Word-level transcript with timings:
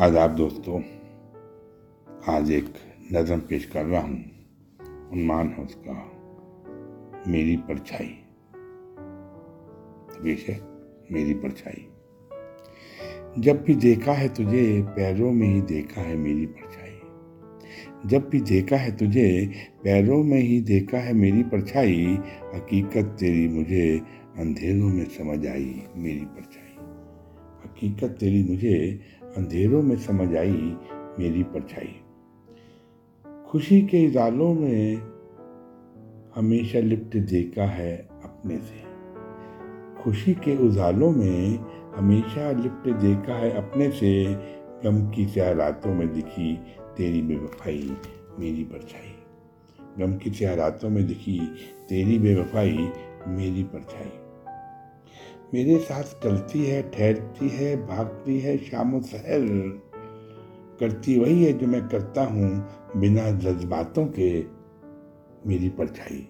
आदाब 0.00 0.30
दोस्तों, 0.30 0.82
आज 2.28 2.50
एक 2.50 2.74
नज़म 3.12 3.40
पेश 3.40 3.64
कर 3.64 3.84
रहा 3.84 4.00
हूँ। 4.00 4.24
उन्मान 5.12 5.48
है 5.48 5.64
उसका 5.64 5.92
मेरी 7.30 7.56
परछाई। 7.56 8.14
है, 10.48 10.60
मेरी 11.12 11.34
परछाई। 11.34 11.86
जब 13.38 13.62
भी 13.62 13.74
देखा 13.74 14.12
है 14.12 14.28
तुझे, 14.28 14.82
पैरों 14.82 15.32
में 15.32 15.48
ही 15.48 15.60
देखा 15.60 16.00
है 16.00 16.16
मेरी 16.16 16.46
परछाई। 16.46 16.98
जब 18.06 18.28
भी 18.28 18.40
देखा 18.40 18.76
है 18.76 18.96
तुझे, 18.96 19.52
पैरों 19.84 20.24
में 20.24 20.40
ही 20.40 20.60
देखा 20.60 20.98
है 20.98 21.12
मेरी 21.12 21.42
परछाई, 21.42 22.18
हकीकत 22.54 23.16
तेरी 23.20 23.48
मुझे 23.48 24.02
अंधेरों 24.38 24.88
में 24.88 25.04
समझ 25.04 25.46
आई 25.46 25.82
मेरी 25.96 26.24
परछाई। 26.24 26.72
हकीकत 27.64 28.16
तेरी 28.20 28.44
मुझे 28.44 29.00
अंधेरों 29.36 29.82
में 29.82 29.96
समझ 29.96 30.36
आई 30.36 30.76
मेरी 31.18 31.42
परछाई। 31.42 32.00
खुशी 33.50 33.82
के 33.82 34.04
इजालों 34.04 34.54
में 34.54 34.96
हमेशा 36.34 36.78
लिप्ट 36.78 37.16
देखा 37.16 37.62
है 37.62 38.08
अपने 38.24 38.56
से। 38.56 38.92
खुशी 40.02 40.34
के 40.34 40.56
उजालों 40.56 41.10
में 41.10 41.58
हमेशा 41.96 42.50
लिप्ट 42.50 42.88
देखा 42.88 43.34
है 43.34 43.50
अपने 43.50 43.90
से। 43.90 44.34
गम 44.84 45.10
की 45.10 45.26
स्याह 45.26 45.52
रातों 45.52 45.94
में 45.94 46.12
दिखी 46.12 46.56
तेरी 46.96 47.22
बेवफाई 47.22 47.96
मेरी 48.38 48.64
परछाई। 48.64 49.14
गम 49.98 50.16
की 50.16 50.30
स्याह 50.30 50.54
रातों 50.54 50.90
में 50.90 51.06
दिखी 51.06 51.40
तेरी 51.88 52.18
बेवफाई 52.18 52.88
मेरी 53.28 53.62
परछाई। 53.62 54.10
मेरे 55.54 55.78
साथ 55.78 56.02
चलती 56.02 56.64
है, 56.64 56.90
ठहरती 56.90 57.48
है, 57.48 57.86
भागती 57.86 58.38
है, 58.40 58.58
शाम 58.58 59.00
सहर 59.00 59.46
करती 60.80 61.18
वही 61.18 61.44
है 61.44 61.52
जो 61.52 61.66
मैं 61.66 61.88
करता 61.88 62.24
हूँ 62.24 62.68
बिना 62.96 63.30
जज्बातों 63.30 64.06
के। 64.06 64.40
मेरी 65.48 65.68
परछाई 65.68 66.28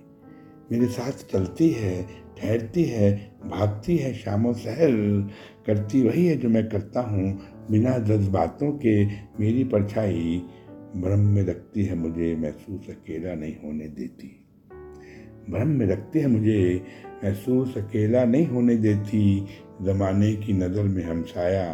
मेरे 0.72 0.86
साथ 0.86 1.12
चलती 1.12 1.70
है, 1.70 2.02
ठहरती 2.38 2.84
है, 2.84 3.32
भागती 3.44 3.96
है, 3.96 4.14
शाम 4.14 4.52
सहर 4.52 4.92
करती 5.66 6.02
वही 6.02 6.26
है 6.26 6.36
जो 6.36 6.48
मैं 6.48 6.68
करता 6.68 7.00
हूँ 7.00 7.40
बिना 7.70 7.98
जज्बातों 7.98 8.72
के। 8.72 9.04
मेरी 9.40 9.64
परछाई 9.64 10.42
भ्रम 10.96 11.20
में 11.20 11.44
रखती 11.44 11.84
है 11.84 11.94
मुझे, 11.94 12.36
महसूस 12.36 12.90
अकेला 12.90 13.34
नहीं 13.34 13.56
होने 13.64 13.88
देती। 13.88 14.41
भ्रम 15.50 15.68
में 15.68 15.86
रखती 15.86 16.18
है, 16.18 16.26
मुझे 16.26 16.82
महसूस 17.24 17.78
अकेला 17.78 18.24
नहीं 18.24 18.46
होने 18.46 18.76
देती। 18.76 19.48
जमाने 19.82 20.32
की 20.32 20.52
नज़र 20.52 20.82
में 20.82 21.04
हम 21.04 21.22
साया, 21.22 21.72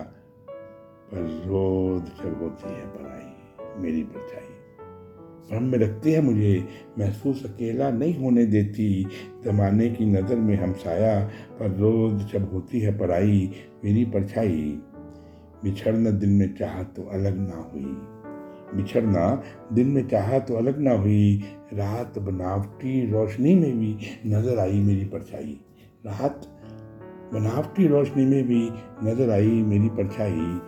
पर 1.13 1.45
रोज 1.47 2.03
जब 2.03 2.43
होती 2.43 2.69
है 2.69 2.87
पढ़ाई 2.87 3.83
मेरी 3.83 4.03
परछाई। 4.03 4.55
भ्रम 5.51 5.63
में 5.63 5.79
रखती 5.79 6.13
है, 6.13 6.21
मुझे 6.23 6.69
महसूस 6.99 7.45
अकेला 7.45 7.91
नहीं 7.91 8.19
होने 8.19 8.47
देती। 8.47 9.07
जमाने 9.45 9.91
की 9.91 10.07
नज़र 10.07 10.37
में 10.37 10.57
हम 10.57 10.73
साया, 10.73 11.31
पर 11.61 11.71
रोज 11.71 12.33
जब 12.33 12.53
होती 12.53 12.81
है 12.81 12.99
पढ़ाई 12.99 13.53
मेरी 13.85 14.05
परछाई। 14.05 14.81
बिछड़ना 15.65 16.11
दिल 16.11 16.31
में 16.31 16.55
चाह 16.55 16.83
तो 16.83 17.03
अलग 17.03 17.39
ना 17.39 17.71
हुई। 17.75 18.18
बिछड़ना, 18.75 19.43
दिन 19.73 19.87
में 19.87 20.09
चाहा 20.09 20.39
तो 20.39 20.55
अलग 20.55 20.79
ना 20.79 20.93
हुई, 20.93 21.43
रात 21.75 22.19
बनावटी 22.19 23.11
रोशनी 23.11 23.55
में 23.55 23.79
भी 23.79 23.97
नज़र 24.27 24.59
आई 24.59 24.81
मेरी 24.81 25.05
परछाई। 25.05 25.61
रात 26.07 26.47
बनावटी 27.35 27.87
रोशनी 27.87 28.25
में 28.25 28.49
भी 28.49 28.71
नज़र 29.05 29.31
आई 29.31 29.63
मेरी 29.63 29.89
परछाई। 29.89 30.61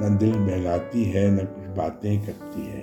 न 0.00 0.16
दिल 0.20 0.32
बहलाती 0.32 1.04
है, 1.04 1.30
न 1.30 1.38
कुछ 1.38 1.76
बातें 1.76 2.26
करती 2.26 2.66
है। 2.66 2.82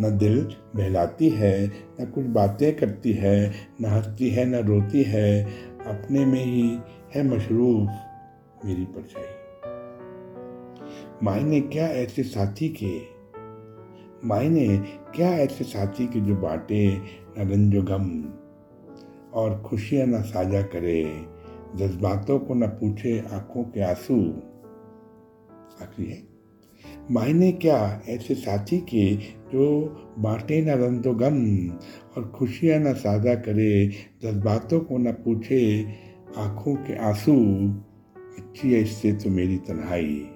न 0.00 0.18
दिल 0.18 0.54
बहलाती 0.76 1.28
है, 1.28 1.66
न 2.00 2.04
कुछ 2.04 2.24
बातें 2.24 2.76
करती 2.76 3.12
है, 3.12 3.52
न 3.80 3.84
हंसती 3.84 4.30
है, 4.30 4.44
न 4.46 4.54
रोती 4.54 5.02
है, 5.02 5.44
अपने 5.86 6.24
में 6.24 6.44
ही 6.44 6.78
है 7.14 7.22
मशरूफ 7.22 7.88
मेरी 8.64 8.84
परछाई। 8.84 9.24
मायने 11.22 11.60
क्या 11.60 11.86
ऐसे 11.86 12.22
साथी 12.22 12.68
के 12.68 13.21
मायने 14.24 14.78
क्या 15.14 15.28
ऐसे 15.28 15.64
साथी 15.64 16.06
के 16.06 16.20
जो 16.20 16.36
बाटे, 16.36 16.96
न 17.38 17.50
रंजो 17.50 17.82
गम, 17.82 18.24
और 19.34 19.62
खुशियाँ 19.62 20.06
न 20.06 20.22
साझा 20.22 20.62
करे, 20.62 21.26
जज्बातों 21.76 22.38
को 22.38 22.54
न 22.54 22.66
पूछे 22.66 23.18
आँखों 23.18 23.64
के 23.64 23.80
आँसू? 23.80 24.14
आखिरी 25.82 26.10
है। 26.10 26.22
मायने 27.10 27.52
क्या 27.52 28.02
ऐसे 28.08 28.34
साथी 28.34 28.78
के 28.78 29.16
जो 29.52 29.86
बांटे 30.18 30.62
न 30.62 30.68
रंजो 30.68 31.14
गम, 31.14 31.68
और 32.16 32.32
खुशियाँ 32.34 32.80
न 32.80 32.94
साझा 32.94 33.34
करे, 33.34 33.88
जज्बातों 34.22 34.80
को 34.80 34.98
न 34.98 35.12
पूछे 35.12 35.86
आँखों 36.36 36.74
के 36.74 36.96
आँसू? 36.96 37.34
अच्छी 38.38 38.72
है 38.72 38.80
इससे 38.80 39.12
तो 39.12 39.30
मेरी 39.30 39.56
तन्हाई, 39.58 40.28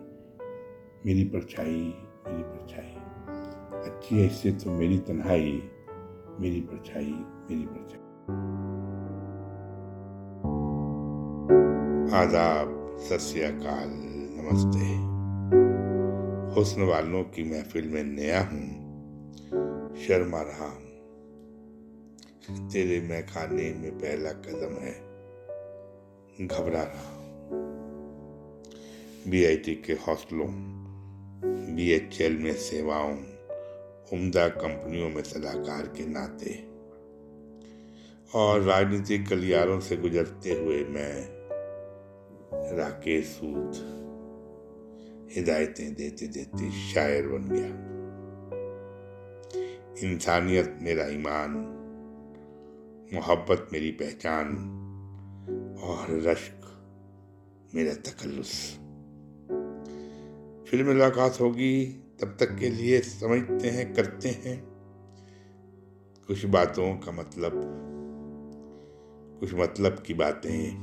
मेरी 1.07 1.25
परछाई 1.25 1.95
मेरी 2.27 2.43
परछाई। 2.43 2.93
अच्छी 3.87 4.17
है 4.17 4.27
इससे 4.27 4.51
तो 4.53 4.71
मेरी 4.71 4.99
तन्हाई, 4.99 5.51
मेरी 6.41 6.61
परछाई 6.61 7.13
मेरी 7.51 7.67
परछाई। 7.67 8.05
आदाब 12.17 12.69
सत्याकाल 13.01 13.91
नमस्ते। 14.39 14.87
हुस्न 16.55 16.83
वालों 16.83 17.23
की 17.25 17.45
महफिल 17.45 17.89
में 17.89 18.05
नया 18.05 18.41
हूँ, 18.41 18.67
शर्मा 19.97 20.41
रहा 20.43 20.69
हूँ। 20.69 20.85
तेरे 22.69 23.01
मैं 23.09 23.23
खाने 23.27 23.73
में 23.75 23.93
पहला 23.99 24.33
कदम 24.41 24.75
है, 24.83 24.95
घबरा 26.47 26.83
रहा 26.83 27.15
बीआईटी 29.31 29.75
के 29.75 29.93
हॉस्टलों 29.93 30.49
बीएचएल 31.77 32.37
में 32.39 32.53
सेवाओं 32.53 33.15
उम्दा 34.13 34.49
कंपनियों 34.49 35.11
में 35.11 35.23
सलाहकार 35.23 35.87
के 35.87 36.07
नाते। 36.07 36.77
और 38.35 38.61
राजनीतिक 38.61 39.25
गलियारों 39.25 39.81
से 39.81 39.97
गुजरते 39.97 40.53
हुए 40.53 40.85
मैं 40.85 41.29
राकेश 42.77 43.27
सूद 43.27 43.97
हिदायतें 45.33 45.95
देते 45.95 46.27
देते 46.27 46.71
शायर 46.71 47.29
बन 47.29 47.45
गया। 47.45 47.97
इंसानियत 50.11 50.79
मेरा 50.83 51.07
ईमान, 51.07 51.51
मोहब्बत 53.15 53.69
मेरी 53.73 53.91
पहचान, 53.91 54.47
और 55.83 56.07
रश्क 56.11 56.61
मेरा 57.75 57.95
तकल्लुस। 57.95 58.73
फिर 60.71 60.85
मुलाकात 60.85 61.41
होगी 61.41 62.03
तब 62.21 62.37
तक 62.41 62.57
के 62.57 62.69
लिए 62.69 63.01
समझते 63.01 63.71
हैं 63.71 63.95
करते 63.95 64.29
हैं। 64.29 64.65
कुछ 66.27 66.45
बातों 66.45 66.97
का 66.97 67.13
मतलब 67.13 67.53
कुछ 69.41 69.55
मतलब 69.55 70.03
की 70.07 70.15
बातें। 70.15 70.81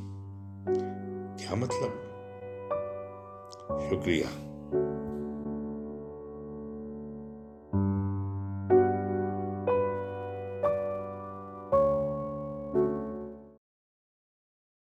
क्या 1.37 1.55
मतलब? 1.55 2.09
शुक्रिया। 3.89 4.53